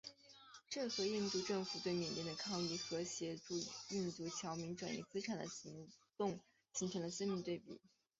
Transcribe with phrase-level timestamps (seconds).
[0.67, 3.53] 这和印度政府对缅甸的抗议和协助
[3.89, 6.39] 印度侨民转移资产的行动
[6.73, 7.79] 形成了鲜明对比。